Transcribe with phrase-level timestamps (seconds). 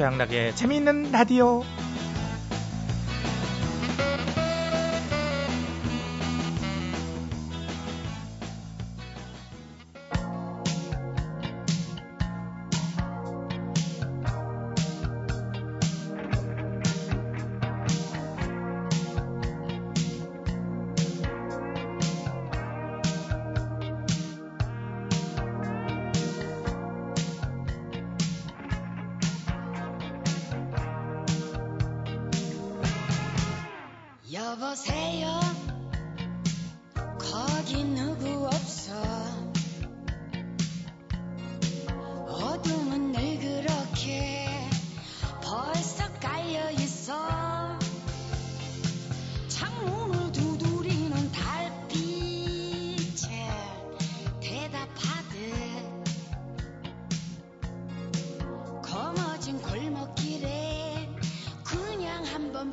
[0.00, 1.62] 최양락의 재미있는 라디오.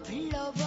[0.03, 0.66] 그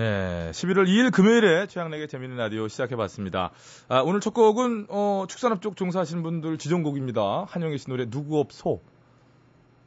[0.00, 3.50] 네, 11월 2일 금요일에 최양락의 재미있는 라디오 시작해봤습니다.
[3.90, 7.44] 아, 오늘 첫 곡은 어, 축산업 쪽 종사하시는 분들 지정곡입니다.
[7.46, 8.80] 한영애 씨 노래 누구 없소.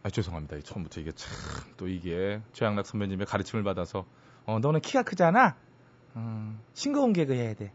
[0.04, 0.58] 아, 죄송합니다.
[0.58, 1.32] 이 처음부터 이게 참
[1.78, 4.06] 또 이게 최양락 선배님의 가르침을 받아서
[4.46, 5.56] 어, 너는 키가 크잖아.
[6.16, 7.74] 음, 싱거운 개그 해야 돼.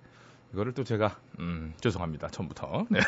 [0.53, 2.29] 이거를 또 제가 음, 죄송합니다.
[2.29, 2.87] 처음부터.
[2.89, 3.01] 네.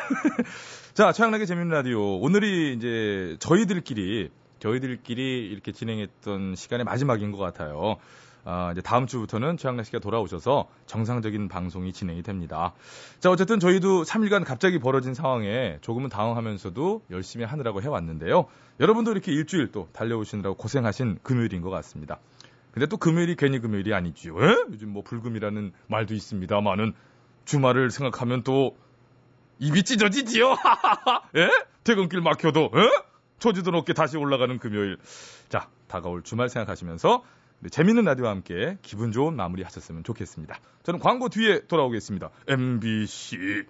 [0.93, 2.19] 자, 최양락의 재미있는 라디오.
[2.19, 7.95] 오늘이 이제 저희들끼리 저희들끼리 이렇게 진행했던 시간의 마지막인 것 같아요.
[8.43, 12.73] 아, 이제 다음 주부터는 최양락 씨가 돌아오셔서 정상적인 방송이 진행이 됩니다.
[13.19, 18.45] 자, 어쨌든 저희도 3일간 갑자기 벌어진 상황에 조금은 당황하면서도 열심히 하느라고 해왔는데요.
[18.79, 22.19] 여러분도 이렇게 일주일 또 달려오시느라고 고생하신 금요일인 것 같습니다.
[22.71, 24.33] 근데 또 금요일이 괜히 금요일이 아니지요.
[24.37, 24.55] 에?
[24.71, 26.93] 요즘 뭐 불금이라는 말도 있습니다만은
[27.45, 28.77] 주말을 생각하면 또
[29.59, 30.55] 입이 찢어지지요.
[31.37, 31.49] 예?
[31.83, 33.03] 퇴근길 막혀도 에?
[33.39, 34.97] 초지도 높게 다시 올라가는 금요일.
[35.49, 37.23] 자, 다가올 주말 생각하시면서
[37.63, 40.59] 네, 재밌는 라디오와 함께 기분 좋은 마무리 하셨으면 좋겠습니다.
[40.83, 42.31] 저는 광고 뒤에 돌아오겠습니다.
[42.47, 43.65] MBC.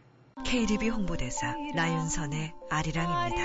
[0.45, 3.41] KDB 홍보대사 나윤선의 아리랑입니다.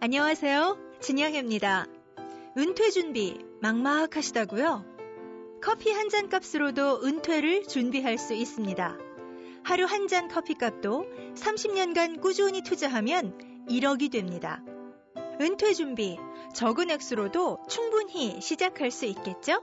[0.00, 0.78] 안녕하세요.
[1.00, 1.86] 진영입니다.
[2.58, 4.84] 은퇴 준비 막막하시다고요?
[5.62, 8.96] 커피 한 잔 값으로도 은퇴를 준비할 수 있습니다.
[9.62, 14.62] 하루 한 잔 커피 값도 30년간 꾸준히 투자하면 1억이 됩니다.
[15.40, 16.18] 은퇴 준비
[16.52, 19.62] 적은 액수로도 충분히 시작할 수 있겠죠?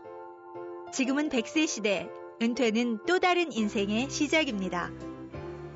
[0.92, 2.10] 지금은 100세 시대,
[2.42, 4.90] 은퇴는 또 다른 인생의 시작입니다.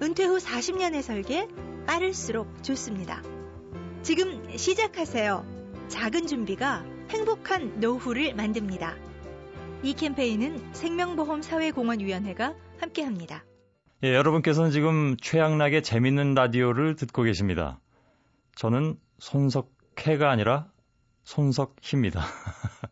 [0.02, 1.48] 은퇴 후 40년의 설계,
[1.86, 3.22] 빠를수록 좋습니다.
[4.02, 5.46] 지금 시작하세요.
[5.90, 8.96] 작은 준비가 행복한 노후를 만듭니다.
[9.84, 13.46] 이 캠페인은 생명보험사회공헌위원회가 함께합니다.
[14.04, 17.80] 예, 여러분께서는 지금 최양락의 재밌는 라디오를 듣고 계십니다.
[18.56, 20.68] 저는 손석 해가 아니라
[21.24, 22.22] 손석희입니다.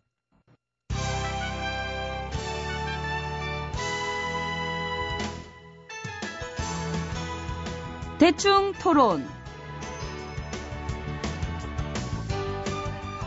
[8.20, 9.26] 대충 토론.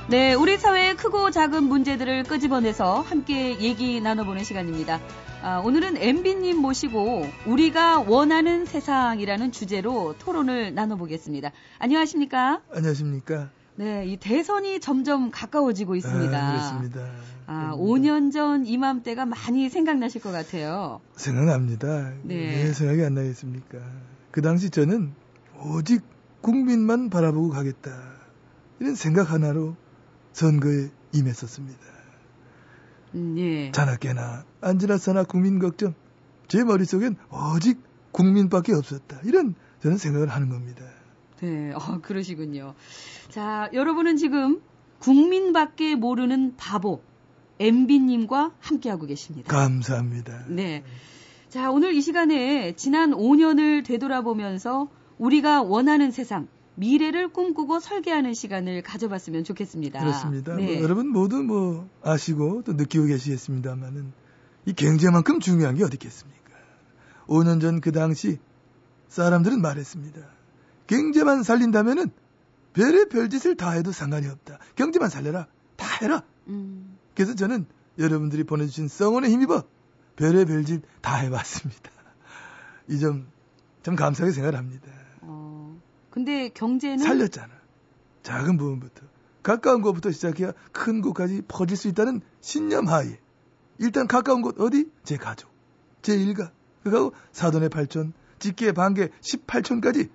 [0.08, 5.00] 네, 우리 사회의 크고 작은 문제들을 끄집어내서 함께 얘기 나눠보는 시간입니다.
[5.42, 11.50] 아, 오늘은 MB님 모시고 우리가 원하는 세상이라는 주제로 토론을 나눠보겠습니다.
[11.78, 12.60] 안녕하십니까?
[12.70, 13.50] 안녕하십니까?
[13.76, 16.38] 네, 이 대선이 점점 가까워지고 있습니다.
[16.38, 17.00] 아, 그렇습니다.
[17.46, 17.76] 아, 그렇습니다.
[17.76, 21.00] 5년 전 이맘때가 많이 생각나실 것 같아요.
[21.16, 22.12] 생각납니다.
[22.22, 22.34] 네.
[22.34, 23.78] 왜 생각이 안 나겠습니까?
[24.30, 25.14] 그 당시 저는
[25.64, 26.02] 오직
[26.42, 27.90] 국민만 바라보고 가겠다.
[28.80, 29.76] 이런 생각 하나로
[30.32, 31.80] 선거에 임했었습니다.
[33.14, 33.70] 음, 예.
[33.70, 35.94] 자나깨나 안지나서나 국민 걱정.
[36.48, 37.80] 제 머릿속엔 오직
[38.10, 39.20] 국민밖에 없었다.
[39.24, 40.84] 이런 저는 생각을 하는 겁니다.
[41.42, 42.74] 네, 어, 그러시군요.
[43.28, 44.60] 자, 여러분은 지금
[45.00, 47.02] 국민밖에 모르는 바보,
[47.58, 49.52] MB님과 함께하고 계십니다.
[49.52, 50.44] 감사합니다.
[50.48, 50.84] 네.
[51.48, 59.44] 자, 오늘 이 시간에 지난 5년을 되돌아보면서 우리가 원하는 세상, 미래를 꿈꾸고 설계하는 시간을 가져봤으면
[59.44, 60.00] 좋겠습니다.
[60.00, 60.56] 그렇습니다.
[60.56, 60.64] 네.
[60.76, 64.12] 뭐 여러분 모두 뭐 아시고 또 느끼고 계시겠습니다만은
[64.66, 66.40] 이 경제만큼 중요한 게 어디 있겠습니까?
[67.26, 68.38] 5년 전 그 당시
[69.08, 70.20] 사람들은 말했습니다.
[70.96, 72.10] 경제만 살린다면은
[72.74, 74.58] 별의 별짓을 다 해도 상관이 없다.
[74.76, 75.46] 경제만 살려라.
[75.76, 76.22] 다 해라.
[76.48, 77.66] 음, 그래서 저는
[77.98, 79.64] 여러분들이 보내주신 성원에 힘입어
[80.16, 81.90] 별의 별짓 다 해봤습니다.
[82.88, 83.26] 이 점
[83.82, 84.86] 참 감사하게 생각을 합니다.
[85.22, 85.76] 어,
[86.10, 87.48] 근데 경제는 살렸잖아.
[88.22, 89.02] 작은 부분부터.
[89.42, 93.18] 가까운 곳부터 시작해야 큰 곳까지 퍼질 수 있다는 신념 하에.
[93.78, 94.88] 일단 가까운 곳 어디?
[95.02, 95.50] 제 가족.
[96.00, 96.52] 제 일가.
[96.84, 100.10] 그리고 사돈의 팔촌, 직계의 반계 18촌까지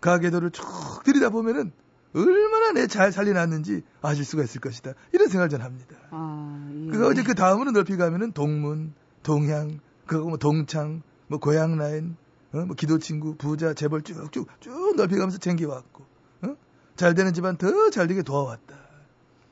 [0.00, 0.64] 가계도를 쭉
[1.04, 1.72] 들이다 보면은
[2.14, 4.92] 얼마나 내 잘 살려놨는지 아실 수가 있을 것이다.
[5.12, 5.96] 이런 생각을 전 합니다.
[6.10, 6.90] 아, 예.
[6.90, 12.16] 그거 이제 그 다음으로 넓히 가면은 동문, 동향, 그거 뭐 동창, 뭐 고향 라인,
[12.52, 12.60] 어?
[12.64, 16.04] 뭐 기도 친구, 부자, 재벌 쭉쭉 쭉 넓히 가면서 챙겨왔고,
[16.42, 16.56] 어?
[16.96, 18.76] 잘 되는 집안 더 잘 되게 도와왔다.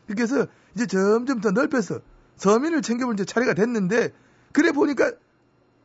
[0.07, 2.01] 그래서 이제 점점 더 넓혀서
[2.37, 4.13] 서민을 챙겨볼 이제 차례가 됐는데,
[4.53, 5.13] 그래 보니까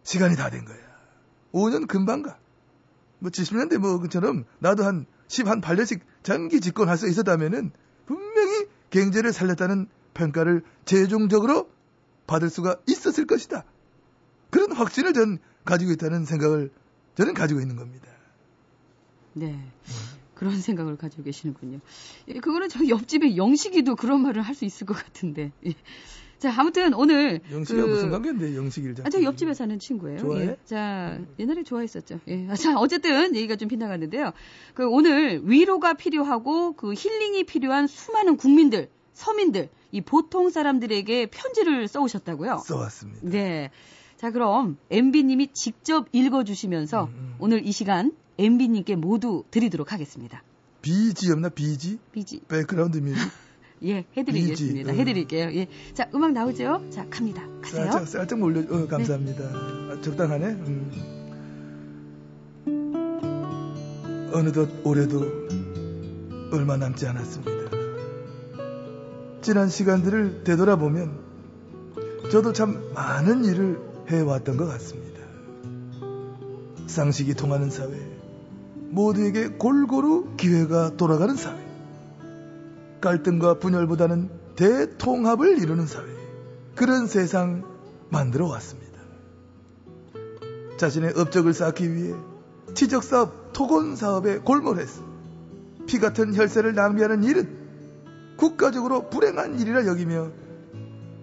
[0.03, 0.77] 시간이 다 된 거야.
[1.53, 2.37] 5년 금방 가.
[3.21, 7.71] 뭐 70년대 뭐 그처럼 나도 한 10, 한 8년씩 장기 집권할 수 있었다면은
[8.07, 11.69] 분명히 경제를 살렸다는 평가를 최종적으로
[12.27, 13.63] 받을 수가 있었을 것이다.
[14.49, 16.71] 그런 확신을 전 가지고 있다는 생각을
[17.15, 18.07] 저는 가지고 있는 겁니다.
[19.33, 19.63] 네.
[20.33, 21.79] 그런 생각을 가지고 계시는군요.
[22.27, 25.51] 예, 그거는 저희 옆집에 영식이도 그런 말을 할 수 있을 것 같은데.
[26.43, 26.49] 예.
[26.49, 30.17] 자, 아무튼 오늘 영식이가 그- 무슨 관계인데 영식이를 아, 저 옆집에 사는 친구예요.
[30.19, 30.45] 좋아해?
[30.47, 30.57] 예.
[30.65, 32.19] 자, 옛날에 좋아했었죠.
[32.27, 32.47] 예.
[32.49, 34.31] 아, 자, 어쨌든 얘기가 좀 빗나갔는데요.
[34.73, 42.01] 그 오늘 위로가 필요하고 그 힐링이 필요한 수많은 국민들, 서민들, 이 보통 사람들에게 편지를 써
[42.01, 42.63] 오셨다고요.
[42.65, 43.19] 써 왔습니다.
[43.23, 43.69] 네.
[44.17, 47.35] 자, 그럼 MB님이 직접 읽어 주시면서 음, 음.
[47.39, 50.43] 오늘 이 시간 MB님께 모두 드리도록 하겠습니다.
[50.81, 51.99] BG 없나 BG?
[52.11, 52.41] BG.
[52.47, 53.19] Background music?
[53.83, 54.91] 예, 해드리겠습니다.
[54.91, 54.99] 비지, 음.
[54.99, 55.51] 해드릴게요.
[55.55, 55.67] 예.
[55.93, 56.83] 자, 음악 나오죠?
[56.91, 57.43] 자, 갑니다.
[57.61, 57.91] 가세요.
[57.91, 58.61] 살짝 살짝 몰려.
[58.61, 59.43] 어, 감사합니다.
[59.43, 60.45] 아, 적당하네.
[60.45, 60.91] 음.
[64.33, 65.25] 어느덧 올해도
[66.53, 67.51] 얼마 남지 않았습니다.
[69.41, 71.19] 지난 시간들을 되돌아보면
[72.31, 73.79] 저도 참 많은 일을
[74.09, 75.19] 해왔던 것 같습니다.
[76.87, 77.89] 상식이 통하는 사회,
[78.89, 81.70] 모두에게 골고루 기회가 돌아가는 사회,
[83.01, 86.05] 갈등과 분열보다는 대통합을 이루는 사회,
[86.75, 87.63] 그런 세상
[88.09, 88.91] 만들어 왔습니다.
[90.77, 92.15] 자신의 업적을 쌓기 위해
[92.73, 95.03] 지적사업, 토건사업에 골몰해서
[95.87, 97.61] 피 같은 혈세를 낭비하는 일은
[98.37, 100.31] 국가적으로 불행한 일이라 여기며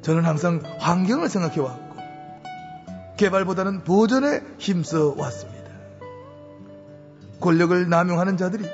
[0.02, 1.96] 저는 항상 환경을 생각해 왔고
[3.16, 5.58] 개발보다는 보전에 힘써 왔습니다.
[7.40, 8.64] 권력을 남용하는 자들이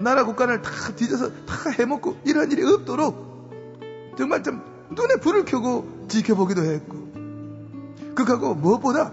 [0.00, 3.80] 나라 국간을 다 뒤져서 다 해먹고 이런 일이 없도록
[4.16, 9.12] 정말 좀 눈에 불을 켜고 지켜보기도 했고 그하고 무엇보다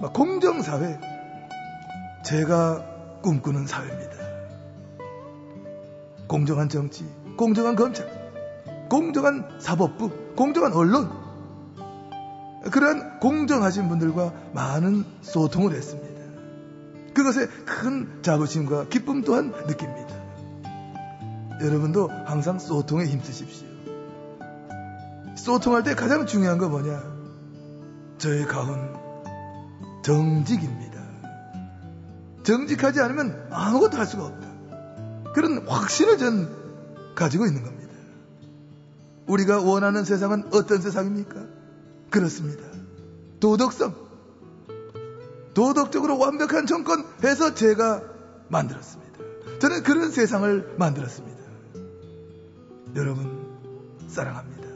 [0.00, 0.98] 막 공정사회
[2.24, 4.10] 제가 꿈꾸는 사회입니다.
[6.26, 7.04] 공정한 정치,
[7.36, 8.08] 공정한 검찰,
[8.88, 11.10] 공정한 사법부, 공정한 언론
[12.70, 16.10] 그러한 공정하신 분들과 많은 소통을 했습니다.
[17.14, 20.19] 그것에 큰 자부심과 기쁨 또한 느낍니다.
[21.60, 23.68] 여러분도 항상 소통에 힘쓰십시오.
[25.36, 27.02] 소통할 때 가장 중요한 거 뭐냐?
[28.18, 28.94] 저의 가훈
[30.02, 31.00] 정직입니다.
[32.42, 34.48] 정직하지 않으면 아무것도 할 수가 없다.
[35.34, 37.94] 그런 확신을 전 가지고 있는 겁니다.
[39.26, 41.46] 우리가 원하는 세상은 어떤 세상입니까?
[42.10, 42.62] 그렇습니다.
[43.38, 43.94] 도덕성.
[45.54, 48.02] 도덕적으로 완벽한 정권 해서 제가
[48.48, 49.18] 만들었습니다.
[49.60, 51.39] 저는 그런 세상을 만들었습니다.
[52.96, 53.46] 여러분,
[54.08, 54.68] 사랑합니다.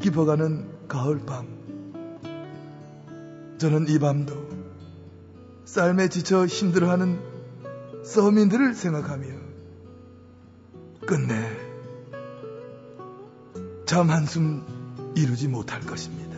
[0.00, 1.60] 깊어가는 가을밤.
[3.58, 4.48] 저는 이 밤도
[5.64, 7.20] 삶에 지쳐 힘들어하는
[8.04, 9.26] 서민들을 생각하며
[11.06, 11.56] 끝내
[13.86, 14.64] 잠 한숨
[15.16, 16.29] 이루지 못할 것입니다.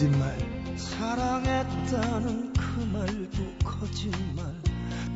[0.00, 0.34] 거짓말.
[0.78, 4.46] 사랑했다는 그 말도 거짓말.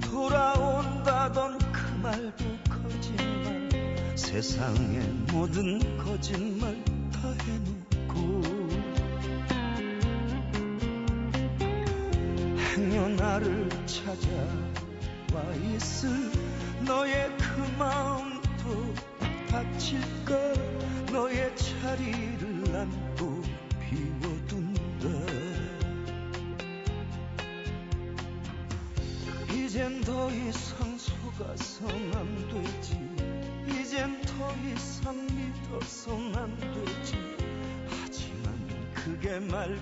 [0.02, 3.70] 돌아온다던 그 말도 거짓말.
[4.14, 5.00] 세상의
[5.32, 6.76] 모든 거짓말
[7.10, 8.42] 다 해놓고
[12.76, 16.10] 행여 나를 찾아와 있을
[16.84, 18.94] 너의 그 마음도
[19.48, 20.52] 다칠까?
[21.10, 23.33] 너의 자리를 난또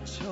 [0.03, 0.32] 그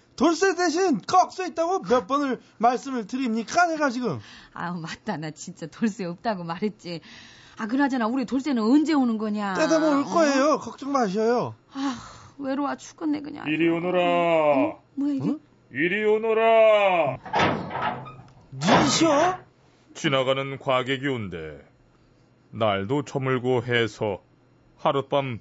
[0.21, 3.65] 돌쇠 대신 꺽쇠 있다고 몇 번을 말씀을 드립니까?
[3.65, 4.19] 내가 지금.
[4.53, 5.17] 아우, 맞다.
[5.17, 7.01] 나 진짜 돌쇠 없다고 말했지.
[7.57, 9.55] 아, 그나저나 우리 돌쇠는 언제 오는 거냐?
[9.55, 10.03] 때다 올 어?
[10.03, 10.59] 거예요.
[10.59, 11.55] 걱정 마셔요.
[11.73, 11.97] 아,
[12.37, 13.47] 외로워 죽겠네, 그냥.
[13.47, 14.77] 이리 오너라.
[14.93, 15.37] 뭐야, 이게?
[15.71, 17.17] 이리 오너라.
[18.53, 19.39] 니셔?
[19.95, 21.57] 지나가는 과객이 온대.
[22.51, 24.21] 날도 저물고 해서
[24.77, 25.39] 하룻밤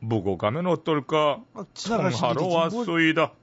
[0.00, 1.40] 묵어 가면 어떨까?
[1.54, 2.54] 아, 청하러 일이지, 뭘.
[2.54, 3.22] 왔소이다.
[3.22, 3.41] 웬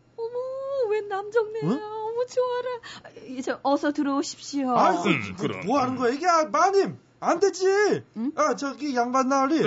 [1.09, 1.63] 남정네야.
[1.63, 1.69] 응?
[1.69, 2.69] 어머, 좋아라.
[3.03, 4.77] 아, 저, 어서 들어오십시오.
[4.77, 5.65] 아이고, 음, 그럼.
[5.65, 6.13] 뭐 하는 거야?
[6.13, 6.97] 이게, 아, 마님!
[7.19, 7.65] 안 되지!
[8.17, 8.31] 응?
[8.35, 9.61] 아, 저기, 양반 나으리.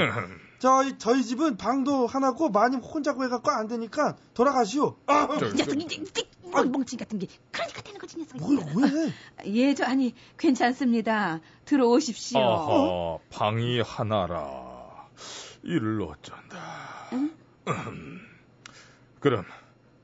[0.59, 4.97] 저희, 저희 집은 방도 하나고 마님 혼자 구해갖고 안 되니까 돌아가시오.
[5.07, 7.27] 아, 저, 저, 이 멍청이 같은 게.
[7.51, 8.39] 그러니까 되는 거지, 녀석.
[8.39, 9.13] 뭘, 왜?
[9.47, 11.41] 예, 저, 아니, 괜찮습니다.
[11.65, 12.39] 들어오십시오.
[12.39, 15.09] 아하, 방이 하나라.
[15.65, 16.59] 이를 어쩐다.
[17.13, 18.21] 음,
[19.21, 19.45] 그럼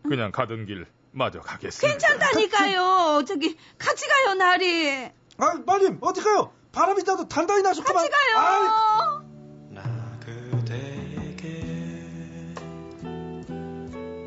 [0.02, 1.98] 그냥 가던 길 마저 가겠습니다.
[1.98, 3.24] 괜찮다니까요.
[3.26, 5.10] 저기, 같이 가요, 나리.
[5.38, 6.52] 아, 마님, 어디 가요?
[6.72, 8.02] 바람이 나도 단단히 나셨구만.
[8.04, 9.24] 같이 가요.
[9.70, 11.64] 나 그대에게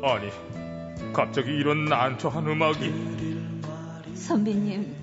[0.02, 0.30] 아니,
[1.12, 3.12] 갑자기 이런 난처한 음악이
[4.14, 4.94] 선배님,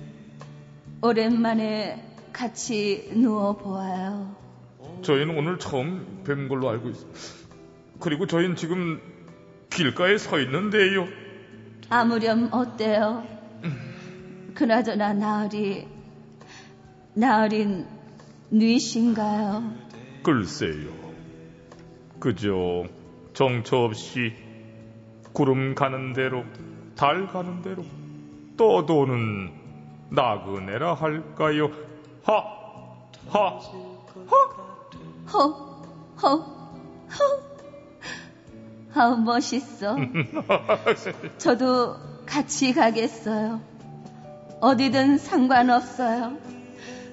[1.02, 4.36] 오랜만에 같이 누워 보아요.
[5.02, 7.20] 저희는 오늘 처음 뵌 걸로 알고 있습니다.
[8.00, 9.00] 그리고 저희는 지금
[9.70, 11.06] 길가에 서 있는데요.
[11.92, 13.24] 아무렴 어때요?
[14.54, 15.88] 그나저나 나으리,
[17.14, 17.84] 나으린
[18.50, 19.72] 뉘신가요?
[20.22, 20.88] 글쎄요.
[22.20, 22.84] 그저
[23.32, 24.32] 정처 없이
[25.32, 26.44] 구름 가는 대로
[26.94, 27.84] 달 가는 대로
[28.56, 29.50] 떠도는
[30.10, 31.72] 나그네라 할까요?
[32.22, 32.34] 하,
[33.28, 33.58] 하,
[34.30, 34.46] 허,
[35.32, 35.48] 허,
[36.22, 36.60] 허.
[38.94, 39.96] 아우, 멋있어.
[41.38, 43.60] 저도 같이 가겠어요.
[44.60, 46.36] 어디든 상관없어요.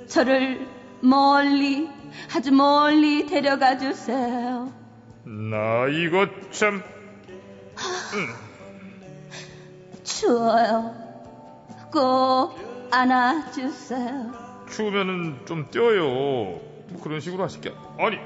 [0.08, 0.68] 저를
[1.02, 1.90] 멀리,
[2.36, 4.72] 아주 멀리 데려가 주세요.
[5.24, 6.82] 나 이거 참
[10.04, 10.96] 추워요.
[11.92, 12.58] 꼭
[12.92, 14.66] 안아주세요.
[14.70, 16.04] 추우면은 좀 뛰어요.
[16.06, 17.74] 뭐 그런 식으로 하실게.
[18.00, 18.18] 아니,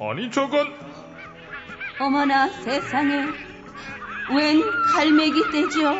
[0.00, 0.72] 아니 저건
[1.98, 3.26] 어머나 세상에.
[4.34, 4.60] 웬
[4.94, 5.94] 갈매기 떼죠?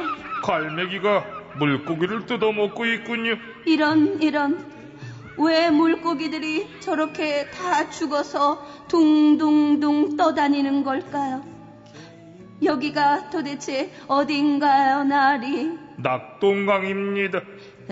[0.45, 1.25] 갈매기가
[1.59, 3.37] 물고기를 뜯어먹고 있군요.
[3.65, 4.77] 이런, 이런.
[5.39, 11.45] 왜 물고기들이 저렇게 다 죽어서 둥둥둥 떠다니는 걸까요?
[12.63, 15.71] 여기가 도대체 어딘가요, 나리?
[15.99, 17.41] 낙동강입니다.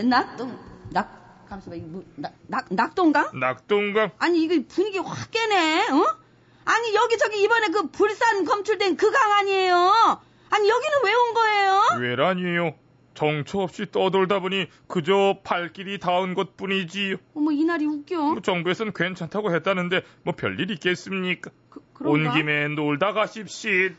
[0.09, 0.59] 낙동,
[0.91, 3.39] 낙, 잠시만, 뭐, 낙, 낙, 낙동강?
[3.39, 4.11] 낙동강.
[4.19, 6.24] 아니, 이거 분위기 확 깨네, 어?
[6.65, 10.21] 아니, 여기저기 이번에 그 불산 검출된 그 강 아니에요?
[10.51, 11.83] 아니, 여기는 왜 온 거예요?
[12.01, 12.75] 왜라니요?
[13.15, 17.17] 정처 없이 떠돌다 보니 그저 발길이 닿은 것 뿐이지요.
[17.37, 18.17] 어머, 이날이 웃겨.
[18.17, 21.51] 뭐 정부에서는 괜찮다고 했다는데 뭐 별일 있겠습니까?
[21.71, 22.31] 그, 그런가?
[22.31, 23.95] 온 김에 놀다 가십시.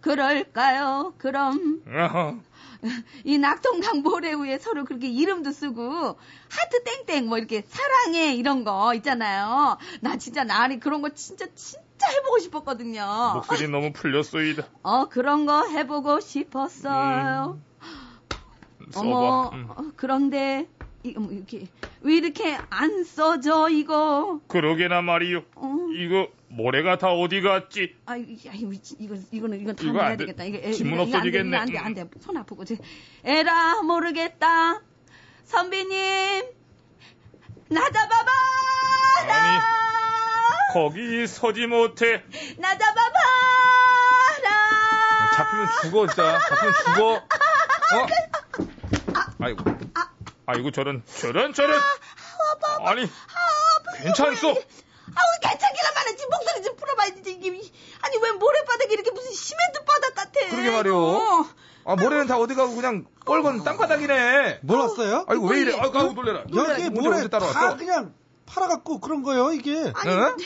[0.00, 1.14] 그럴까요?
[1.18, 2.38] 그럼 어허.
[3.24, 8.94] 이 낙동강 모래 위에 서로 그렇게 이름도 쓰고 하트 땡땡 뭐 이렇게 사랑해 이런 거
[8.94, 9.76] 있잖아요.
[10.00, 13.32] 나 진짜 나리 그런 거 진짜 진 짜 해보고 싶었거든요.
[13.34, 14.64] 목소리 너무 풀렸소이다.
[14.82, 17.58] 어 그런 거 해보고 싶었어요.
[18.94, 19.56] 어머 써봐.
[19.56, 19.66] 음.
[19.70, 20.68] 어, 그런데
[21.02, 21.66] 이거 뭐 이렇게
[22.02, 24.40] 왜 이렇게 안 써져 이거?
[24.48, 25.42] 그러게나 말이요.
[25.54, 25.76] 어.
[25.96, 27.96] 이거 모래가 다 어디 갔지?
[28.06, 30.16] 아, 이- 야, 이거, 이거, 이거는, 이건 다 해야.
[30.16, 30.44] 되겠다.
[30.44, 31.48] 이거, 애- 지문 없어지겠네.
[31.48, 32.08] 이거 안 돼, 안 돼.
[32.20, 32.64] 손 아프고.
[32.64, 32.76] 저,
[33.24, 34.80] 에라, 모르겠다.
[35.44, 36.44] 선배님,
[37.68, 38.30] 나 잡아봐!
[39.28, 39.60] 아니,
[40.80, 42.22] 거기 서지 못해.
[42.58, 43.18] 나 잡아봐!
[44.44, 45.30] 라!
[45.34, 46.38] 잡히면 죽어 진짜.
[46.38, 47.14] 잡히면 죽어.
[47.14, 48.06] 어?
[49.40, 49.64] 아이고.
[50.44, 51.80] 아이고 저런 저런 저런.
[52.84, 53.10] 아 니
[54.02, 54.48] 괜찮소?
[54.48, 54.54] 아우,
[55.40, 56.26] 괜찮기란 말이지.
[56.30, 57.22] 목소리 좀 풀어봐야지.
[57.24, 57.48] 이게,
[58.02, 60.40] 아니, 왜 모래바닥이 이렇게 무슨 시멘트 바닥 같아.
[60.50, 60.92] 그러게 말이오.
[60.92, 61.46] 이거.
[61.86, 64.58] 아 모래는 다 어디 가고 그냥 뻘건 땅바닥이네.
[64.62, 65.24] 몰랐어요?
[65.26, 65.72] 아이고 왜 이래?
[65.80, 66.44] 아이고, 아이고 놀래라.
[66.54, 67.76] 여기 모래 언제 다 따라왔어?
[67.78, 68.12] 그냥
[68.44, 69.92] 팔아갖고 그런 거예요 이게.
[69.94, 70.36] 아니, 응?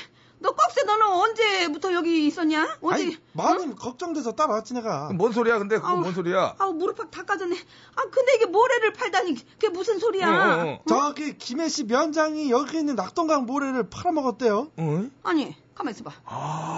[0.42, 2.78] 너 꺽쇠 너는 언제부터 여기 있었냐?
[2.80, 3.02] 언제?
[3.04, 5.10] 아니 마님 걱정돼서 따라왔지 내가.
[5.12, 5.58] 뭔 소리야?
[5.58, 5.96] 근데 그거 아우.
[5.98, 6.54] 뭔 소리야?
[6.58, 7.56] 아우 무릎팍 닦아졌네.
[7.96, 10.28] 아 근데 이게 모래를 팔다니 그게 무슨 소리야?
[10.28, 10.82] 어, 어, 어.
[10.88, 14.72] 저기 김해시 면장이 여기 있는 낙동강 모래를 팔아먹었대요.
[14.78, 15.10] 응?
[15.22, 16.10] 아니 가만 있어봐.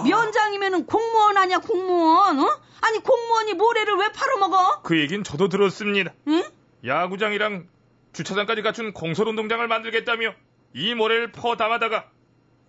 [0.05, 2.39] 면장이면은 공무원 아니야 공무원?
[2.39, 2.59] 어?
[2.81, 4.81] 아니 공무원이 모래를 왜 팔아먹어?
[4.83, 6.11] 그 얘긴 저도 들었습니다.
[6.27, 6.43] 응?
[6.85, 7.67] 야구장이랑
[8.11, 10.33] 주차장까지 갖춘 공설운동장을 만들겠다며
[10.73, 12.05] 이 모래를 퍼 담아다가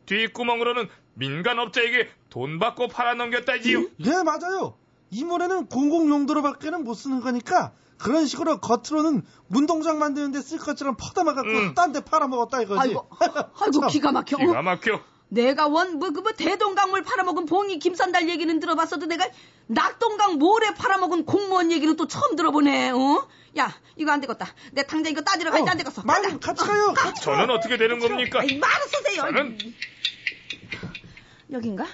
[0.07, 3.81] 뒷구멍으로는 민간업자에게 돈 받고 팔아넘겼다지요.
[3.81, 4.75] 예 맞아요.
[5.11, 10.97] 이 모래는 공공 용도로 밖에는 못 쓰는 거니까 그런 식으로 겉으로는 운동장 만드는데 쓸 것처럼
[10.99, 11.75] 퍼담아갖고 음.
[11.75, 12.81] 딴데 팔아먹었다 이거지.
[12.81, 13.09] 아이고
[13.61, 13.89] 아이고 참.
[13.89, 14.37] 기가 막혀.
[14.37, 14.41] 어?
[14.41, 15.01] 기가 막혀.
[15.35, 19.29] 내가 원 뭐 그 뭐 대동강물 팔아먹은 봉이 김선달 얘기는 들어봤어도 내가
[19.67, 22.91] 낙동강 모래 팔아먹은 공무원 얘기는 또 처음 들어보네.
[22.91, 23.29] 어?
[23.59, 24.47] 야 이거 안 되겠다.
[24.73, 26.03] 내 당장 이거 따지러 가야지 안 되겠어.
[26.05, 26.93] 마님 같이 가요.
[26.95, 27.21] 같이 가.
[27.37, 28.39] 저는 어떻게 되는 겁니까?
[28.41, 29.23] 말을 쓰세요.
[29.23, 29.59] 저는
[31.51, 31.87] 여긴가?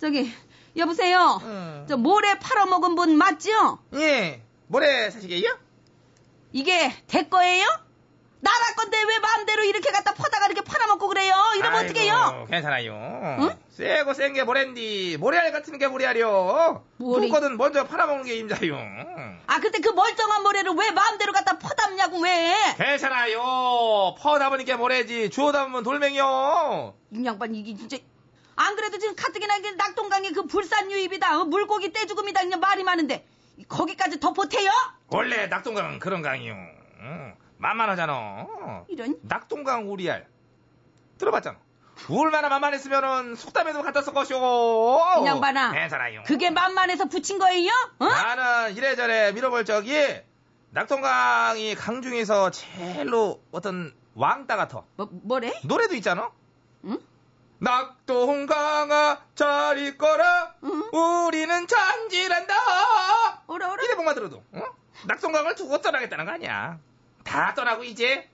[0.00, 0.32] 저기
[0.76, 1.40] 여보세요.
[1.44, 1.86] 응.
[1.88, 3.78] 저 모래 팔아먹은 분 맞죠?
[3.94, 4.42] 예.
[4.66, 5.58] 모래 사시게요?
[6.52, 7.66] 이게 대 거예요?
[8.44, 11.32] 나라 건데 왜 마음대로 이렇게 갖다 퍼다가 이렇게 팔아먹고 그래요?
[11.56, 12.46] 이러면 어떡해요?
[12.50, 13.56] 괜찮아요.
[13.70, 16.84] 세고 센 게 모래인디 모래알 같은 게 모래알이요.
[16.96, 18.74] 모래- 누거든 먼저 팔아먹는 게 임자요.
[19.46, 22.52] 아 근데 그 멀쩡한 모래를 왜 마음대로 갖다 퍼담냐고 왜?
[22.76, 24.16] 괜찮아요.
[24.18, 25.30] 퍼 담으니 게 모래지.
[25.30, 26.94] 주워 담으면 돌멩이요.
[27.12, 27.96] 이 양반 이게 진짜
[28.56, 33.24] 안 그래도 지금 가뜩이나 낙동강에 그 불산 유입이다 어, 물고기 떼죽음이다 그냥 말이 많은데
[33.68, 34.68] 거기까지 더 보태요?
[35.08, 36.52] 원래 낙동강은 그런 강이요.
[36.54, 37.34] 응.
[37.62, 38.46] 만만하잖아.
[38.88, 40.26] 이런 낙동강 우리알.
[41.18, 41.58] 들어봤잖아.
[42.10, 44.38] 얼마나 만만했으면은 속담에도 갖다 쓸 것이오.
[45.22, 46.24] 이 양반아 괜찮아요.
[46.26, 47.70] 그게 만만해서 붙인 거예요?
[48.00, 48.04] 어?
[48.06, 50.20] 나는 이래저래 밀어볼 적이
[50.70, 54.82] 낙동강이 강 중에서 제일로 어떤 왕따 같아.
[54.96, 55.52] 뭐, 뭐래?
[55.64, 56.32] 노래도 있잖아.
[56.86, 56.98] 응?
[57.58, 60.54] 낙동강아 잘 있거라.
[60.64, 60.90] 응?
[61.28, 62.54] 우리는 잔질한다.
[63.46, 64.62] 오라 오라 이 대목만 들어도 어?
[65.06, 66.80] 낙동강을 두고 떠나겠다는 거 아니야.
[67.24, 68.28] 다 떠나고 이제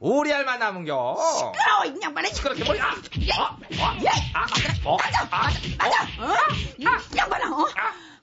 [0.00, 1.16] 오리알만 남은겨.
[1.38, 4.08] 시끄러워 이 양반아 그렇게 머리 아, 아, 아, 예!
[4.34, 4.46] 아,
[4.84, 6.34] 어, 맞아 아, 맞아 어?
[6.78, 6.84] 이
[7.16, 7.66] 양반아 어?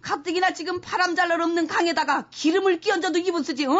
[0.01, 3.79] 가뜩이나 지금 바람 잘 날 없는 강에다가 기름을 끼얹어도 입은 쓰지 어?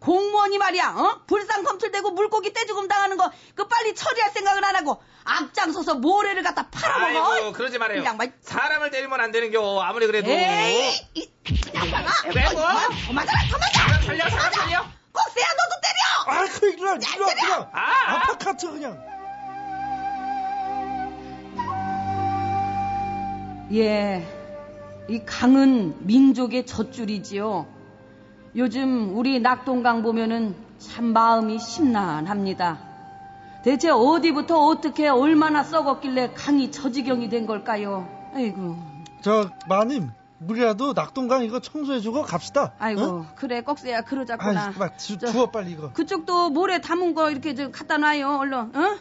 [0.00, 1.20] 공무원이 말이야 어?
[1.26, 6.68] 불상 검출되고 물고기 떼죽음 당하는 거 그 빨리 처리할 생각을 안 하고 앞장서서 모래를 갖다
[6.70, 8.00] 팔아먹어 아이고 그러지 말아요.
[8.00, 9.80] 이 양반 사람을 때리면 안 되는겨.
[9.82, 10.30] 아무리 그래도.
[10.30, 11.30] 에이 이
[11.74, 12.62] 양반아 왜 뭐?
[13.06, 14.86] 더 맞아라 더 맞아 사람 살려 사람 살려.
[15.12, 17.68] 꼭새야 너도 때려 아, 그 이리 와, 그냥.
[17.72, 18.14] 아, 아.
[18.16, 19.12] 아파카트 그냥.
[23.72, 24.26] 예,
[25.08, 27.66] 이 강은 민족의 젖줄이지요.
[28.56, 32.78] 요즘 우리 낙동강 보면은 참 마음이 심란합니다.
[33.64, 38.08] 대체 어디부터 어떻게 얼마나 썩었길래 강이 저지경이 된 걸까요?
[38.34, 38.76] 아이고,
[39.22, 40.10] 저 마님
[40.48, 42.74] 우리라도 낙동강 이거 청소해주고 갑시다.
[42.78, 43.26] 아이고, 응?
[43.36, 44.72] 그래 꼭새야 그러자꾸나.
[44.72, 45.92] 그만 주, 저- 주워 빨리 이거.
[45.92, 48.58] 그쪽도 모래 담은 거 이렇게 저 갖다 놔요, 얼른.
[48.76, 48.98] 어?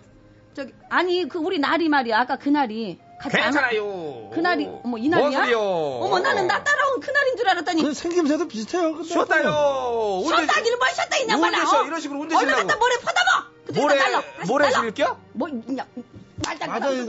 [0.54, 2.20] 저기 아니 그 우리 날이 말이야.
[2.20, 3.00] 아까 그 날이
[3.30, 4.30] 괜찮아요.
[4.34, 5.30] 그날이 어머 이 날이야?
[5.30, 5.60] 뭔 소리요?
[5.60, 8.94] 어머 나는 나 따라온 그날인 줄 알았더니 그 생김새도 비슷해요.
[8.94, 10.22] 근데 쉬었다요.
[10.28, 11.18] 쉬었다기는 뭘 쉬었다
[11.56, 11.80] 언제 쉬어?
[11.82, 11.84] 어?
[11.86, 12.54] 이런 식으로 언제 얼른?
[12.68, 14.72] 갖다 모래 퍼다봐 모래 날라 모래.
[14.72, 15.18] 실겨?
[15.34, 15.86] 뭐 돼.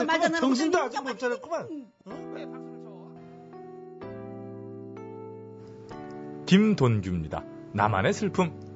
[0.07, 0.79] 말도 안 되는 정신도.
[0.79, 1.67] 아직 못 차렸구만.
[6.53, 7.47] 김돈규입니다.
[7.73, 8.72] 나만의 슬픔.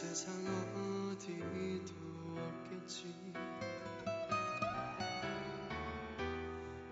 [0.00, 0.32] 세상
[1.12, 1.92] 어디도
[2.34, 3.14] 없겠지.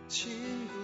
[0.09, 0.78] 친구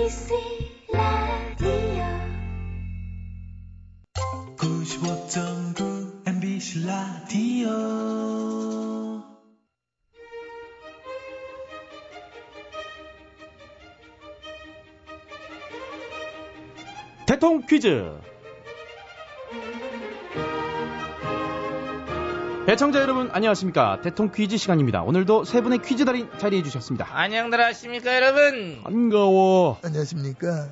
[0.00, 0.32] MBC
[0.94, 1.68] 라디오
[4.56, 7.68] 95.9 MBC 라디오
[17.26, 18.29] 대통 퀴즈.
[22.70, 24.00] 애청자 여러분 안녕하십니까?
[24.00, 25.02] 대통 퀴즈 시간입니다.
[25.02, 27.04] 오늘도 세 분의 퀴즈 달인 자리해 주셨습니다.
[27.10, 28.80] 안녕들 하십니까 여러분?
[28.84, 29.80] 반가워.
[29.82, 30.68] 안녕하십니까.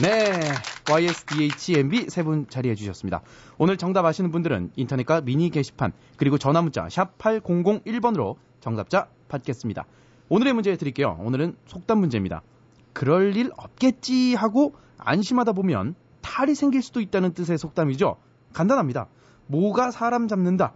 [0.00, 0.40] 네
[0.90, 3.20] YSDHMB 세 분 자리해 주셨습니다.
[3.58, 9.84] 오늘 정답 아시는 분들은 인터넷과 미니 게시판 그리고 전화 문자 샵 8001번으로 정답자 받겠습니다.
[10.30, 11.18] 오늘의 문제 드릴게요.
[11.20, 12.40] 오늘은 속담 문제입니다.
[12.94, 18.16] 그럴 일 없겠지 하고 안심하다 보면 탈이 생길 수도 있다는 뜻의 속담이죠.
[18.54, 19.08] 간단합니다.
[19.48, 20.72] 모가 사람 잡는다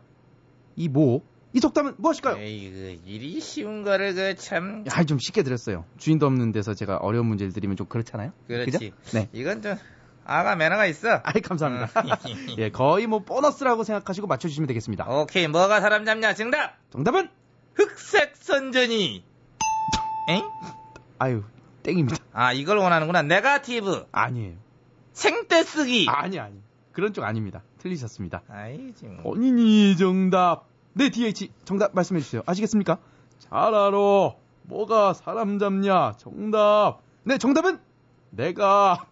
[0.78, 2.36] 이 모, 이 속담은 무엇일까요?
[2.36, 5.84] 에이 그 일이 쉬운 거를 그참 야, 좀 쉽게 드렸어요.
[5.96, 8.32] 주인도 없는 데서 제가 어려운 문제를 드리면 좀 그렇잖아요.
[8.46, 8.94] 그렇지 그죠?
[9.12, 9.28] 네.
[9.32, 9.76] 이건 좀
[10.24, 12.04] 아가 매너가 있어 아이 감사합니다.
[12.58, 15.08] 예, 거의 뭐 보너스라고 생각하시고 맞춰주시면 되겠습니다.
[15.10, 17.28] 오케이 뭐가 사람 잡냐 정답 정답은
[17.74, 19.24] 흑색 선전이
[20.28, 20.48] 엥?
[21.18, 21.42] 아유
[21.82, 22.18] 땡입니다.
[22.32, 24.54] 아 이걸 원하는구나 네가티브 아니에요.
[25.12, 26.62] 생떼 쓰기 아니 아니
[26.98, 27.62] 그런 쪽 아닙니다.
[27.78, 28.42] 틀리셨습니다.
[28.48, 30.66] 아이 지금 본인이 정답.
[30.94, 32.42] 네 DH 정답 말씀해 주세요.
[32.44, 32.98] 아시겠습니까?
[33.38, 34.32] 잘 알아.
[34.64, 36.14] 뭐가 사람 잡냐?
[36.16, 36.98] 정답.
[37.22, 37.78] 네 정답은
[38.30, 39.06] 내가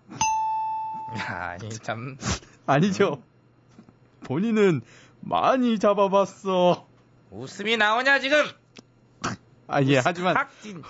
[1.29, 2.19] 아니 참
[2.67, 3.23] 아니죠.
[4.25, 4.81] 본인은
[5.21, 6.89] 많이 잡아봤어.
[7.31, 8.47] 웃음이 나오냐 지금
[9.69, 10.83] 아, 예, 하지만 확진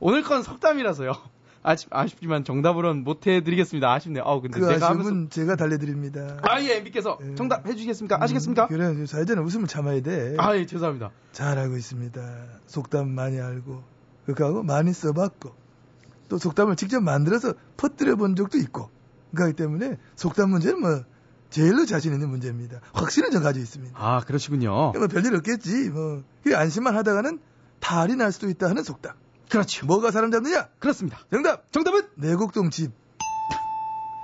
[0.00, 1.12] 오늘 건 석담이라서요.
[1.62, 3.92] 아쉽, 아쉽지만 정답으로는 못 해드리겠습니다.
[3.92, 4.24] 아쉽네요.
[4.26, 5.28] 아우, 근데 그 제가 아쉬움은 하면서.
[5.30, 6.38] 제가 달래드립니다.
[6.42, 7.34] 아, 예, MB께서 예.
[7.34, 8.18] 정답 해주시겠습니까?
[8.20, 8.64] 아시겠습니까?
[8.64, 10.34] 음, 그래, 사회자는 웃음을 참아야 돼.
[10.38, 11.10] 아, 예, 죄송합니다.
[11.30, 12.20] 잘 알고 있습니다.
[12.66, 13.82] 속담 많이 알고,
[14.26, 15.54] 그거하고 많이 써봤고,
[16.28, 18.90] 또 속담을 직접 만들어서 퍼뜨려 본 적도 있고,
[19.34, 21.04] 그렇기 때문에 속담 문제는 뭐,
[21.50, 22.80] 제일로 자신 있는 문제입니다.
[22.94, 23.94] 확신은 저 가지고 있습니다.
[23.94, 24.92] 아, 그러시군요.
[24.92, 26.22] 뭐 별일 없겠지, 뭐.
[26.42, 27.38] 그 안심만 하다가는
[27.78, 29.12] 탈이 날 수도 있다 하는 속담.
[29.52, 29.84] 그렇죠.
[29.84, 30.70] 뭐가 사람 잡느냐?
[30.78, 31.18] 그렇습니다.
[31.30, 31.70] 정답!
[31.72, 32.08] 정답은?
[32.14, 32.90] 내곡동 집.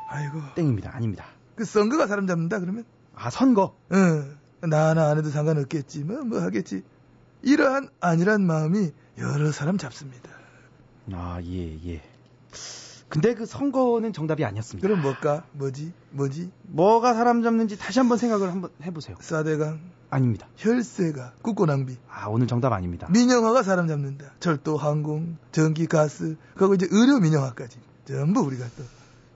[0.07, 0.41] 아이고.
[0.55, 0.97] 땡입니다.
[0.97, 1.27] 아닙니다.
[1.55, 2.87] 그 선거가 사람 잡는다 그러면?
[3.15, 3.77] 아, 선거.
[3.93, 4.39] 응.
[4.63, 6.05] 나나 안 해도 상관없겠지.
[6.05, 6.83] 뭐, 뭐 하겠지.
[7.43, 10.31] 이러한 안일한 마음이 여러 사람 잡습니다.
[11.13, 12.03] 아, 예, 예.
[13.09, 14.87] 근데 그 선거는 정답이 아니었습니다.
[14.87, 15.43] 그럼 뭘까?
[15.53, 15.93] 뭐지?
[16.11, 16.51] 뭐지?
[16.65, 19.17] 뭐가 사람 잡는지 다시 한번 생각을 한번 해보세요.
[19.21, 20.47] 사대강, 아닙니다.
[20.57, 23.09] 혈세가, 국고 낭비, 아, 오늘 정답 아닙니다.
[23.11, 24.33] 민영화가 사람 잡는다.
[24.41, 27.79] 철도, 항공, 전기, 가스, 그리고 이제 의료 민영화까지.
[28.07, 28.85] 전부 우리가 또.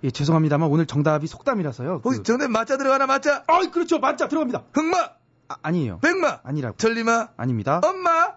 [0.05, 0.59] 예, 죄송합니다.
[0.59, 2.01] 만 오늘 정답이 속담이라서요.
[2.03, 3.45] 그- 정답 맞자 들어가나 맞자?
[3.47, 3.99] 아, 그렇죠.
[4.01, 4.65] 맞자 들어갑니다.
[4.75, 4.99] 흑마!
[5.49, 5.99] 아, 아니에요.
[6.01, 6.77] 백마, 아니라고.
[6.77, 7.81] 천리마, 아닙니다.
[7.85, 8.35] 엄마.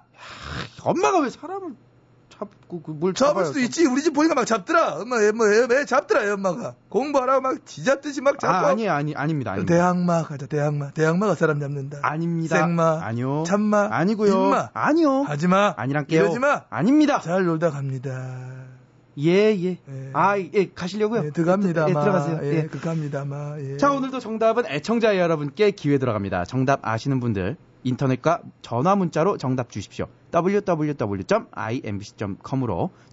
[0.84, 1.76] 엄마가 왜 사람을
[2.38, 3.46] 잡고 그뭘 잡을?
[3.46, 3.86] 수도 있지.
[3.86, 4.96] 우리 집 보니까 막 잡더라.
[5.02, 6.76] 엄마, 애, 뭐, 애, 애 잡더라, 애 엄마가.
[6.90, 8.54] 공부하라고 막 지잡듯이 막 잡고.
[8.54, 9.52] 아, 아니에요, 아니, 아닙니다.
[9.52, 9.74] 아닙니다.
[9.74, 10.92] 대항마 가자, 대항마.
[10.92, 12.00] 대항마가 사람 잡는다.
[12.02, 12.58] 아닙니다.
[12.58, 13.00] 생마.
[13.04, 13.44] 아니요.
[13.48, 13.88] 참마.
[13.92, 14.34] 아니고요.
[14.34, 14.70] 인마.
[14.74, 15.24] 아니요.
[15.24, 15.74] 하지마.
[15.78, 16.22] 아니란게요.
[16.22, 16.64] 이러지 마.
[16.70, 17.20] 아닙니다.
[17.22, 18.66] 잘 놀다 갑니다.
[19.18, 19.70] 예, 예.
[19.70, 20.10] 예.
[20.12, 21.28] 아, 예, 가시려고요?
[21.28, 22.02] 예, 들어갑니다, 예, 마.
[22.02, 22.40] 들어가세요.
[22.44, 22.68] 예, 예.
[22.68, 23.56] 들어갑니다, 마.
[23.60, 23.78] 예.
[23.78, 26.44] 자, 오늘도 정답은 애청자 여러분께 기회 들어갑니다.
[26.46, 30.08] 정답 아시는 분들 인터넷과 전화 문자로 정답 주십시오.
[30.34, 31.30] www.imbc.com으로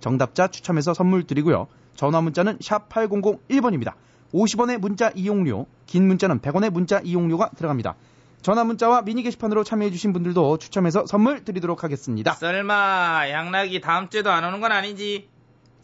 [0.01, 1.69] 정답자 추첨해서 선물 드리고요.
[1.95, 3.93] 전화 문자는 샵 8001번입니다.
[4.33, 7.95] 50원의 문자 이용료, 긴 문자는 100원의 문자 이용료가 들어갑니다.
[8.41, 12.33] 전화 문자와 미니 게시판으로 참여해주신 분들도 추첨해서 선물 드리도록 하겠습니다.
[12.33, 15.29] 설마 양락이 다음 주에도 안 오는 건 아니지?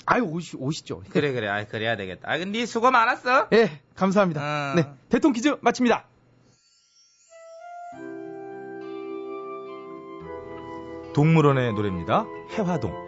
[0.06, 1.02] 아유, 오시, 오시죠.
[1.10, 1.46] 그래 그래.
[1.48, 2.32] 아 그래야 되겠다.
[2.32, 3.48] 아 근데 수고 많았어.
[3.52, 4.40] 예, 감사합니다.
[4.40, 4.74] 어.
[4.74, 6.06] 네, 대통 퀴즈 마칩니다.
[11.12, 12.26] 동물원의 노래입니다.
[12.52, 13.07] 해화동.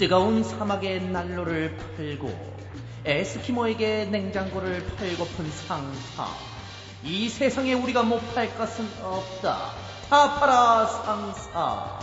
[0.00, 2.32] 뜨거운 사막의 난로를 팔고
[3.04, 6.26] 에스키모에게 냉장고를 팔고픈 상사.
[7.02, 9.72] 이 세상에 우리가 못 팔 것은 없다.
[10.08, 12.00] 다 팔아 상사.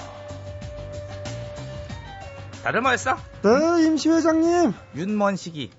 [2.64, 3.16] 다들 뭐였어?
[3.42, 4.74] 네, 임시 회장님.
[4.96, 5.72] 윤먼식이.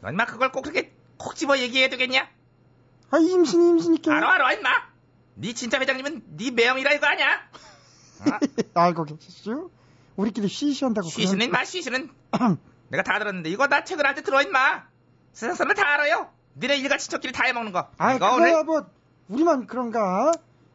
[0.00, 2.28] 너 인마 그걸 꼭 그렇게 콕 집어 얘기해야 되겠냐?
[3.10, 4.16] 아, 임신 임신이니까.
[4.16, 4.68] 알아 알아 인마.
[5.34, 7.38] 네 진짜 회장님은 네 매형이라 이거 아니야?
[8.74, 9.70] 알고 계시죠?
[10.16, 11.08] 우리끼리 쉬쉬한다고.
[11.08, 12.10] 쉬시는 인마 쉬시는.
[12.88, 14.84] 내가 다 들었는데 이거 나 퇴근할 때 들어 인마.
[15.32, 16.30] 세상 사람들 다 알아요.
[16.56, 17.88] 니네 일가 친척끼리 다 해먹는 거.
[17.96, 18.86] 아, 이거 그거야 오늘 뭐
[19.28, 20.32] 우리만 그런가?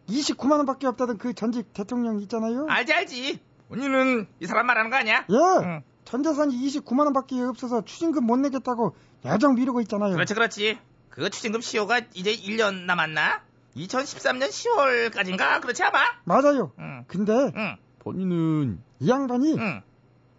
[0.09, 2.65] 29만 원 밖에 없다던 그 전직 대통령 있잖아요.
[2.69, 3.39] 알지 알지.
[3.69, 5.25] 언니는 이 사람 말하는 거 아니야?
[5.29, 5.83] 예.
[6.05, 8.95] 전 재산이 29만 원 밖에 없어서 추징금 못 내겠다고
[9.25, 10.13] 야정 미루고 있잖아요.
[10.13, 10.79] 그렇지 그렇지.
[11.09, 13.41] 그 추징금 시효가 이제 1년 남았나?
[13.75, 15.61] 2013년 10월까지인가?
[15.61, 15.99] 그렇지 아마?
[16.23, 16.71] 맞아요.
[16.79, 17.03] 응.
[17.07, 17.77] 근데 응.
[18.11, 19.81] 본인은 이 양반이 응.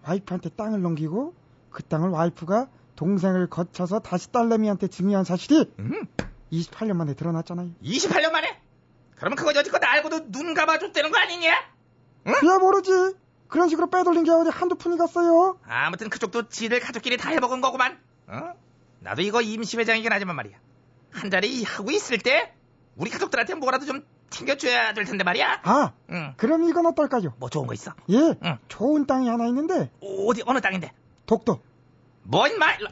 [0.07, 1.35] 와이프한테 땅을 넘기고
[1.71, 6.07] 그 땅을 와이프가 동생을 거쳐서 다시 딸내미한테 증여한 사실이 응.
[6.51, 7.71] 28년 만에 드러났잖아요.
[7.83, 8.61] 28년 만에?
[9.17, 11.53] 그러면 그거 여지껏 알고도 눈 감아줬다는 거 아니냐?
[12.41, 12.91] 그야 모르지.
[13.49, 15.59] 그런 식으로 빼돌린 게 어디 한두 푼이 갔어요.
[15.65, 17.99] 아무튼 그쪽도 지들 가족끼리 다 해먹은 거구만.
[18.29, 18.55] 어?
[19.01, 20.57] 나도 이거 임시회장이긴 하지만 말이야.
[21.11, 22.55] 한 자리 하고 있을 때
[22.97, 25.61] 우리 가족들한테 뭐라도 좀 챙겨줘야 될 텐데 말이야.
[25.65, 26.35] 아, 응.
[26.37, 27.35] 그럼 이건 어떨까요?
[27.39, 27.93] 뭐 좋은 거 있어?
[28.11, 28.59] 예, 응.
[28.69, 30.93] 좋은 땅이 하나 있는데 어디 어느 땅인데?
[31.27, 31.61] 독도.
[32.23, 32.75] 뭐 임마?
[32.75, 32.89] 일로.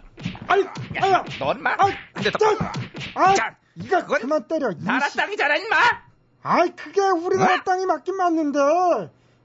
[0.48, 0.64] 아이,
[1.00, 1.76] 아야, 너 임마?
[1.78, 2.72] 아이, 근데 또 자,
[3.14, 4.70] 아, 자, 이거 그건 그만 때려.
[4.78, 5.08] 나라.
[5.08, 5.76] 땅이잖아 임마.
[6.42, 7.64] 아이, 그게 우리나라 뭐?
[7.64, 8.58] 땅이 맞긴 맞는데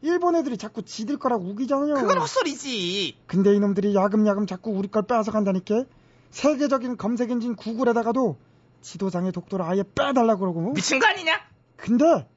[0.01, 1.95] 일본 애들이 자꾸 지들 거라고 우기잖아요.
[1.95, 3.17] 그건 헛소리지.
[3.27, 5.83] 근데 이놈들이 야금야금 자꾸 우리 걸 빼앗아 간다니까.
[6.29, 8.37] 세계적인 검색 엔진 구글에다가도
[8.81, 10.73] 지도상의 독도를 아예 빼달라고 그러고.
[10.73, 11.33] 미친 거 아니냐?
[11.81, 12.27] 근데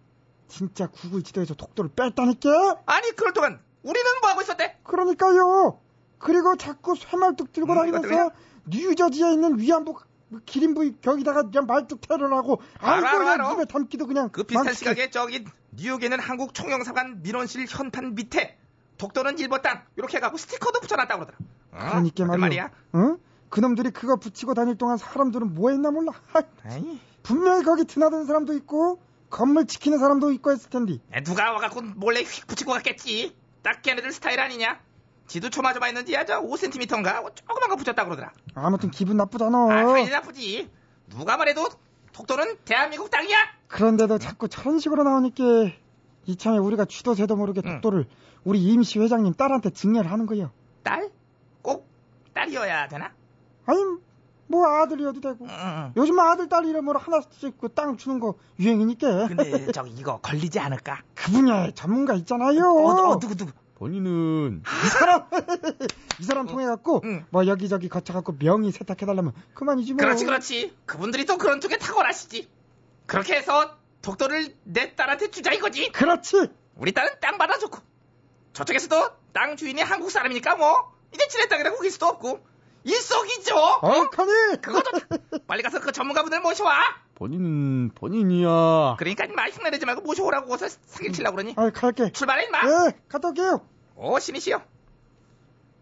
[0.48, 2.82] 진짜 구구이지도에서 독도를 뺐다니까?
[2.86, 4.78] 아니 그럴 동안 우리는 뭐 하고 있었대?
[4.82, 5.78] 그러니까요.
[6.18, 7.76] 그리고 자꾸 쇠말뚝 들고 음?
[7.76, 8.30] 다니면서
[8.66, 9.96] 뉴저지에 있는 위안부
[10.46, 13.52] 기린부 벽에다가 그냥 말뚝 테러하고 아이고 알아, 그냥 알아.
[13.52, 14.90] 입에 담기도 그냥 그 비슷한 망치게.
[14.90, 18.56] 시각에 저기 뉴욕에는 한국 총영사관 민원실 현판 밑에
[18.96, 21.38] 독도는 일본 땅 이렇게 해갖고 스티커도 붙여놨다고 그러더라.
[21.72, 21.90] 어?
[21.90, 22.70] 그러니까 그때 말이야.
[22.94, 23.18] 응?
[23.50, 26.12] 그놈들이 그거 붙이고 다닐 동안 사람들은 뭐 했나 몰라.
[26.62, 29.00] 하이, 분명히 거기 드나드는 사람도 있고
[29.34, 30.98] 건물 지키는 사람도 있고 했을 텐데.
[31.12, 33.34] 에, 누가 와갖고 몰래 휙 붙이고 갔겠지.
[33.62, 34.78] 딱 걔네들 스타일 아니냐?
[35.26, 38.32] 지도 초마저마 있는지야 저 5cm인가 조그만 거 붙였다고 그러더라.
[38.54, 39.58] 아무튼 기분 나쁘잖아.
[39.58, 40.70] 아, 당연히 나쁘지.
[41.08, 41.66] 누가 말해도
[42.12, 43.36] 독도는 대한민국 땅이야.
[43.66, 45.42] 그런데도 자꾸 저런 식으로 나오니까
[46.26, 48.06] 이참에 우리가 주도세도 모르게 독도를
[48.44, 50.52] 우리 임시 회장님 딸한테 증여를 하는 거예요.
[50.84, 51.10] 딸?
[51.60, 51.88] 꼭
[52.34, 53.12] 딸이어야 되나?
[53.66, 53.78] 아니
[54.54, 55.46] 뭐 아들이어도 되고.
[55.96, 59.26] 요즘 아들 딸 이름으로 하나씩 그 땅 주는 거 유행이니까.
[59.28, 61.02] 근데 저기 이거 걸리지 않을까?
[61.14, 62.62] 그 분야에 전문가 있잖아요.
[62.70, 63.52] 어, 누구 누구?
[63.76, 65.24] 본인은 이 사람
[66.20, 69.98] 이 사람 통해 갖고 뭐 여기저기 거쳐 갖고 명의 세탁해 달라면 그만이지 뭐.
[69.98, 70.76] 그렇지 그렇지.
[70.86, 72.48] 그분들이 또 그런 쪽에 탁월하시지.
[73.06, 75.90] 그렇게 해서 독도를 내 딸한테 주자 이거지.
[75.90, 76.48] 그렇지.
[76.76, 77.78] 우리 딸은 땅 받아줬고
[78.52, 82.46] 저쪽에서도 땅 주인이 한국 사람이니까 뭐 이제 지네 땅이라고 우길 수도 없고
[82.84, 83.56] 일석이조.
[83.56, 84.60] 어카니.
[84.60, 84.90] 그것도
[85.46, 86.96] 빨리 가서 그 전문가분들 모셔와.
[87.14, 88.96] 본인은 본인이야.
[88.98, 91.54] 그러니까 말 흉내 내지 말고 모셔오라고 어서 사기를 치려고 그러니.
[91.56, 92.12] 아 갈게.
[92.12, 92.58] 출발해 임마.
[92.64, 93.66] 예 갔다 올게요.
[93.96, 94.62] 오 신이시여.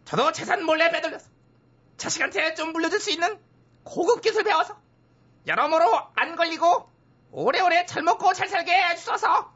[0.05, 1.27] 저도 재산 몰래 빼돌려서
[1.97, 3.39] 자식한테 좀 물려줄 수 있는
[3.85, 4.77] 고급 기술 배워서
[5.47, 5.85] 여러모로
[6.15, 6.89] 안 걸리고
[7.33, 9.53] 오래오래 잘 먹고 잘 살게 해주소서.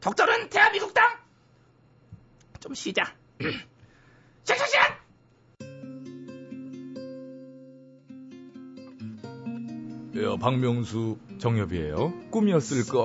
[0.00, 1.16] 독도는 대한민국 땅.
[2.60, 3.02] 좀 쉬자.
[4.44, 5.01] 샥샥샥.
[10.40, 12.12] 박명수 정엽이에요.
[12.30, 12.98] 꿈이었을까?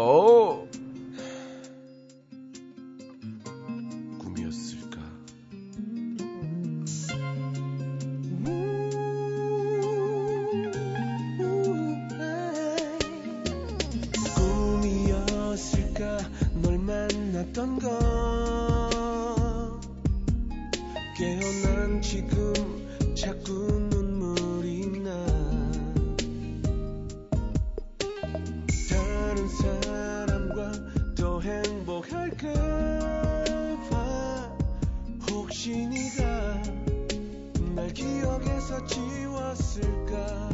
[37.87, 40.49] 날 기억에서 지웠을까?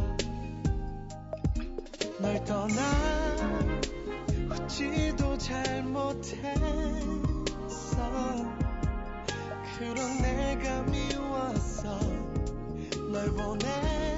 [2.19, 2.76] 날 떠나
[4.52, 6.43] 웃지도 잘못했어.
[9.80, 12.00] 그런 내가 미웠어
[13.12, 14.12] 널 보내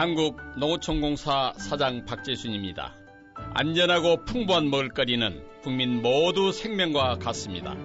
[0.00, 2.94] 한국농어촌공사 사장 박재순입니다.
[3.52, 7.76] 안전하고 풍부한 먹을거리는 국민 모두 생명과 같습니다.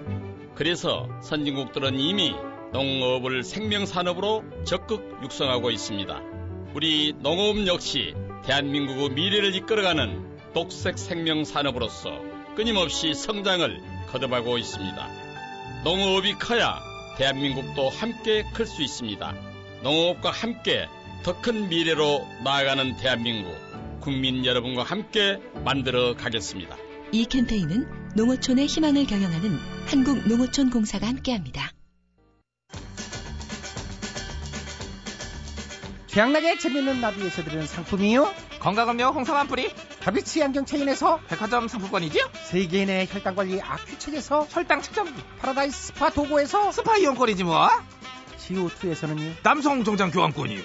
[0.54, 2.34] 그래서 선진국들은 이미
[2.72, 6.22] 농업을 생명산업으로 적극 육성하고 있습니다.
[6.74, 8.14] 우리 농업 역시
[8.46, 12.18] 대한민국의 미래를 이끌어가는 녹색 생명산업으로서
[12.54, 13.78] 끊임없이 성장을
[14.08, 15.06] 거듭하고 있습니다.
[15.84, 16.80] 농업이 커야
[17.18, 19.34] 대한민국도 함께 클 수 있습니다.
[19.82, 20.88] 농업과 함께
[21.22, 23.54] 더 큰 미래로 나아가는 대한민국
[24.00, 26.76] 국민 여러분과 함께 만들어 가겠습니다.
[27.12, 31.72] 이 캠페인은 농어촌의 희망을 경영하는 한국농어촌공사가 함께합니다.
[36.06, 38.32] 최양락의 재밌는 나비에서 드리는 상품이요.
[38.60, 39.70] 건강음료 홍삼 한 뿌리.
[40.00, 42.30] 다비치 안경 체인에서 백화점 상품권이지요.
[42.44, 45.12] 세계인의 혈당관리 아큐책에서 혈당 측정기.
[45.40, 47.68] 파라다이스 스파 도고에서 스파 이용권이지 뭐.
[48.38, 49.42] CO2에서는요.
[49.42, 50.60] 남성 정장 교환권이요.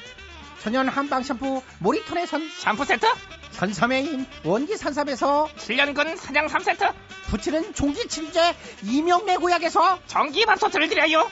[0.62, 3.08] 천연 한방 샴푸 모리톤에선 샴푸 세트.
[3.50, 6.94] 산삼의 힘 원기 산삼에서 7년근 산양삼 세트.
[7.32, 11.28] 붙이는 종기 치료제 이명래 구약에서 전기 밥솥을 드려요.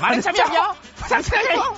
[0.00, 1.76] 많은 참여 부탁드려요.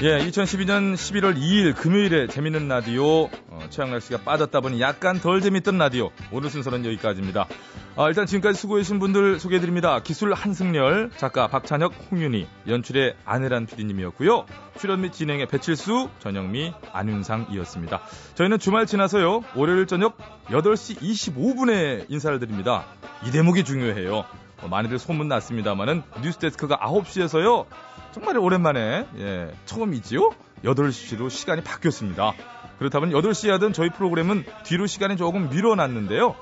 [0.00, 5.76] 예, 2012년 11월 2일 금요일에 재밌는 라디오 어, 최양락 씨가 빠졌다 보니 약간 덜 재밌던
[5.76, 7.48] 라디오 오늘 순서는 여기까지입니다.
[7.96, 9.98] 아, 일단 지금까지 수고해주신 분들 소개해드립니다.
[9.98, 14.46] 기술 한승열, 작가 박찬혁, 홍윤희, 연출의 안혜란 PD님이었고요.
[14.78, 18.00] 출연 및 진행의 배칠수, 전영미, 안윤상이었습니다.
[18.36, 19.42] 저희는 주말 지나서요.
[19.56, 22.86] 월요일 저녁 8시 25분에 인사를 드립니다.
[23.26, 24.24] 이 대목이 중요해요.
[24.62, 27.66] 어, 많이들 소문 났습니다만은 뉴스데스크가 9시에서요.
[28.12, 30.30] 정말 오랜만에 예, 처음이지요?
[30.64, 32.32] 8시로 시간이 바뀌었습니다.
[32.78, 36.34] 그렇다면 8시에 하던 저희 프로그램은 뒤로 시간이 조금 밀어놨는데요.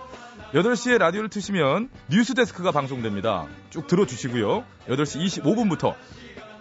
[0.55, 3.47] 8시에 라디오를 트시면 뉴스데스크가 방송됩니다.
[3.71, 4.64] 쭉 들어주시고요.
[4.89, 5.95] 8시 25분부터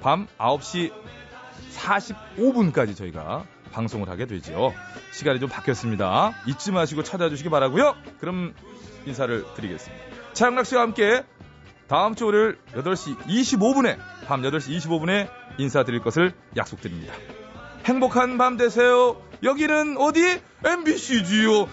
[0.01, 0.91] 밤 9시
[1.75, 4.73] 45분까지 저희가 방송을 하게 되죠.
[5.11, 6.33] 시간이 좀 바뀌었습니다.
[6.47, 7.95] 잊지 마시고 찾아주시기 바라고요.
[8.19, 8.53] 그럼
[9.05, 10.03] 인사를 드리겠습니다.
[10.33, 11.23] 차영락 씨와 함께
[11.87, 17.13] 다음 주 월요일 8시 25분에 밤 8시 25분에 인사드릴 것을 약속드립니다.
[17.85, 19.21] 행복한 밤 되세요.
[19.43, 20.41] 여기는 어디?
[20.63, 21.61] MBC지요.
[21.61, 21.67] 에?